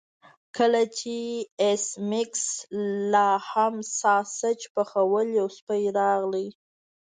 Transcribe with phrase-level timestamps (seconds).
[0.57, 1.15] کله چې
[1.63, 2.43] ایس میکس
[3.13, 6.47] لاهم ساسج پخول یو سپی راغی